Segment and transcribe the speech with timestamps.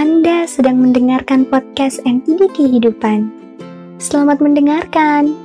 [0.00, 3.28] Anda sedang mendengarkan podcast MTD Kehidupan.
[4.00, 5.36] Selamat mendengarkan.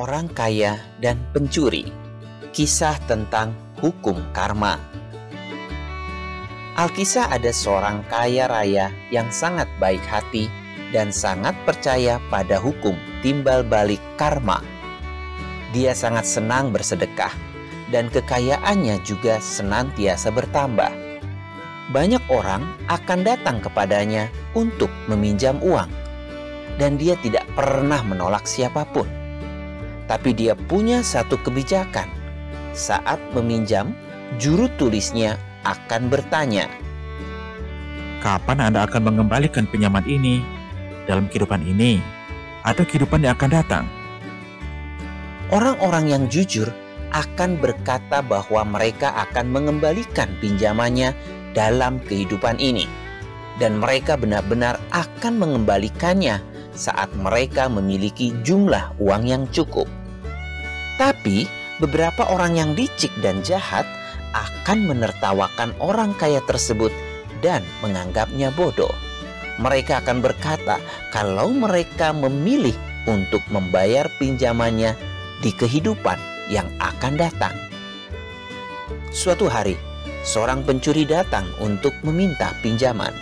[0.00, 1.92] Orang kaya dan pencuri.
[2.56, 3.52] Kisah tentang
[3.84, 4.80] hukum karma.
[6.80, 10.48] Alkisah ada seorang kaya raya yang sangat baik hati
[10.96, 14.64] dan sangat percaya pada hukum timbal balik karma.
[15.76, 17.36] Dia sangat senang bersedekah
[17.92, 20.99] dan kekayaannya juga senantiasa bertambah.
[21.90, 25.90] Banyak orang akan datang kepadanya untuk meminjam uang,
[26.78, 29.10] dan dia tidak pernah menolak siapa pun.
[30.06, 32.06] Tapi dia punya satu kebijakan:
[32.70, 33.90] saat meminjam,
[34.38, 35.34] juru tulisnya
[35.66, 36.70] akan bertanya,
[38.20, 40.44] Kapan Anda akan mengembalikan pinjaman ini?
[41.08, 41.96] Dalam kehidupan ini
[42.60, 43.84] atau kehidupan yang akan datang?
[45.48, 46.68] Orang-orang yang jujur
[47.16, 51.16] akan berkata bahwa mereka akan mengembalikan pinjamannya
[51.56, 52.86] dalam kehidupan ini,
[53.58, 56.40] dan mereka benar-benar akan mengembalikannya
[56.74, 59.90] saat mereka memiliki jumlah uang yang cukup.
[60.96, 61.48] Tapi
[61.80, 63.84] beberapa orang yang licik dan jahat
[64.36, 66.92] akan menertawakan orang kaya tersebut
[67.42, 68.92] dan menganggapnya bodoh.
[69.60, 70.80] Mereka akan berkata
[71.12, 72.72] kalau mereka memilih
[73.04, 74.96] untuk membayar pinjamannya
[75.40, 76.16] di kehidupan
[76.48, 77.52] yang akan datang.
[79.10, 79.74] Suatu hari,
[80.22, 83.12] seorang pencuri datang untuk meminta pinjaman.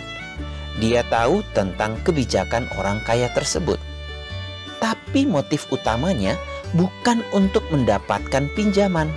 [0.79, 3.79] Dia tahu tentang kebijakan orang kaya tersebut,
[4.79, 6.39] tapi motif utamanya
[6.71, 9.11] bukan untuk mendapatkan pinjaman,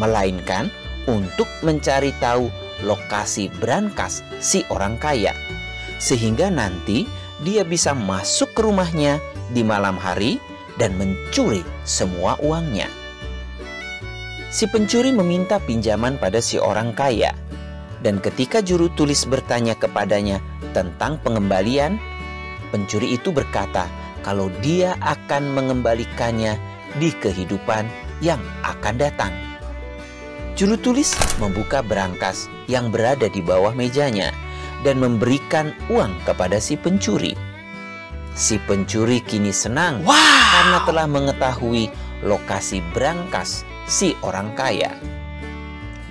[0.00, 0.72] melainkan
[1.04, 2.48] untuk mencari tahu
[2.86, 5.36] lokasi brankas si orang kaya,
[6.00, 7.04] sehingga nanti
[7.44, 9.20] dia bisa masuk ke rumahnya
[9.52, 10.40] di malam hari
[10.80, 13.01] dan mencuri semua uangnya.
[14.52, 17.32] Si pencuri meminta pinjaman pada si orang kaya,
[18.04, 20.44] dan ketika juru tulis bertanya kepadanya
[20.76, 21.96] tentang pengembalian,
[22.68, 23.88] pencuri itu berkata
[24.20, 26.60] kalau dia akan mengembalikannya
[27.00, 27.88] di kehidupan
[28.20, 29.32] yang akan datang.
[30.52, 34.36] Juru tulis membuka berangkas yang berada di bawah mejanya
[34.84, 37.32] dan memberikan uang kepada si pencuri.
[38.36, 40.12] Si pencuri kini senang wow.
[40.52, 41.88] karena telah mengetahui
[42.20, 44.96] lokasi berangkas si orang kaya.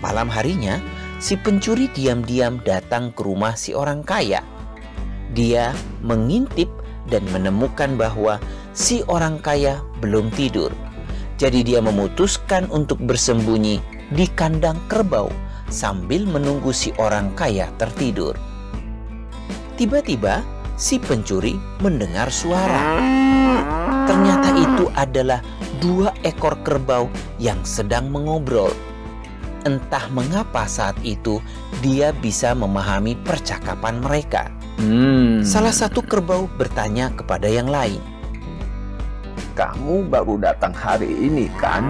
[0.05, 0.77] Malam harinya,
[1.17, 4.45] si pencuri diam-diam datang ke rumah si orang kaya.
[5.33, 5.73] Dia
[6.05, 6.69] mengintip
[7.09, 8.37] dan menemukan bahwa
[8.77, 10.69] si orang kaya belum tidur.
[11.41, 13.81] Jadi dia memutuskan untuk bersembunyi
[14.13, 15.33] di kandang kerbau
[15.73, 18.37] sambil menunggu si orang kaya tertidur.
[19.73, 20.45] Tiba-tiba
[20.77, 23.01] si pencuri mendengar suara.
[24.05, 25.41] Ternyata itu adalah
[25.81, 27.09] dua ekor kerbau
[27.41, 28.69] yang sedang mengobrol.
[29.65, 31.41] Entah mengapa saat itu
[31.81, 34.53] dia bisa memahami percakapan mereka.
[34.77, 35.41] Hmm.
[35.41, 38.01] Salah satu kerbau bertanya kepada yang lain.
[39.57, 41.83] Kamu baru datang hari ini kan?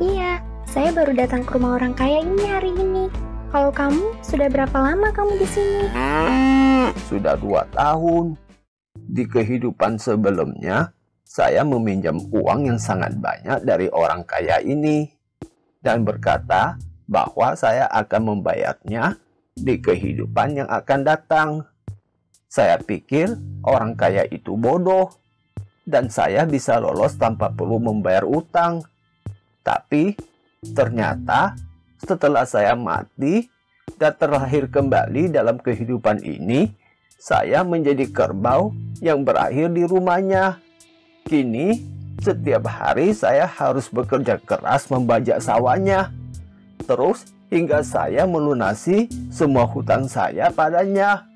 [0.00, 3.06] Iya, saya baru datang ke rumah orang kaya ini hari ini.
[3.50, 5.84] Kalau kamu, sudah berapa lama kamu di sini?
[7.10, 8.38] Sudah dua tahun.
[8.94, 10.94] Di kehidupan sebelumnya,
[11.30, 15.06] saya meminjam uang yang sangat banyak dari orang kaya ini
[15.78, 16.74] dan berkata
[17.06, 19.14] bahwa saya akan membayarnya
[19.54, 21.48] di kehidupan yang akan datang.
[22.50, 23.30] Saya pikir
[23.62, 25.06] orang kaya itu bodoh
[25.86, 28.82] dan saya bisa lolos tanpa perlu membayar utang.
[29.62, 30.18] Tapi
[30.74, 31.54] ternyata
[32.02, 33.46] setelah saya mati
[34.02, 36.74] dan terlahir kembali dalam kehidupan ini,
[37.22, 40.58] saya menjadi kerbau yang berakhir di rumahnya
[41.24, 41.80] Kini,
[42.20, 46.12] setiap hari saya harus bekerja keras membajak sawahnya.
[46.84, 51.26] Terus, hingga saya melunasi semua hutang saya padanya.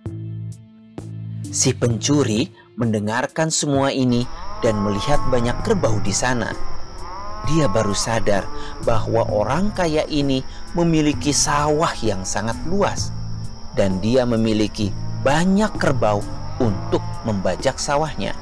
[1.54, 4.26] Si pencuri mendengarkan semua ini
[4.64, 6.50] dan melihat banyak kerbau di sana.
[7.44, 8.48] Dia baru sadar
[8.88, 10.40] bahwa orang kaya ini
[10.72, 13.12] memiliki sawah yang sangat luas,
[13.76, 14.88] dan dia memiliki
[15.20, 16.24] banyak kerbau
[16.56, 18.32] untuk membajak sawahnya.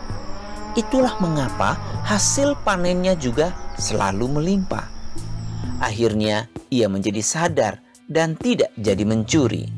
[0.72, 1.76] Itulah mengapa
[2.08, 4.88] hasil panennya juga selalu melimpah.
[5.84, 9.68] Akhirnya ia menjadi sadar dan tidak jadi mencuri.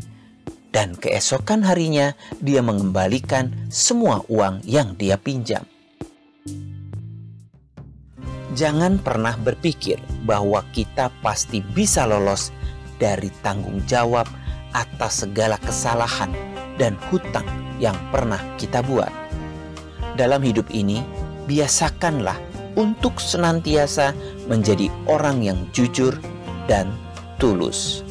[0.70, 5.66] Dan keesokan harinya dia mengembalikan semua uang yang dia pinjam.
[8.54, 12.54] Jangan pernah berpikir bahwa kita pasti bisa lolos
[13.02, 14.30] dari tanggung jawab
[14.70, 16.30] atas segala kesalahan
[16.78, 17.46] dan hutang
[17.82, 19.23] yang pernah kita buat
[20.14, 21.02] dalam hidup ini,
[21.50, 22.38] biasakanlah
[22.78, 24.14] untuk senantiasa
[24.46, 26.14] menjadi orang yang jujur
[26.70, 26.90] dan
[27.42, 28.03] tulus.